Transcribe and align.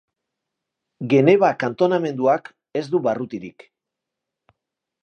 Geneva 1.13 1.51
kantonamenduak 1.65 2.51
ez 2.81 2.85
du 2.95 3.05
barrutirik. 3.11 3.69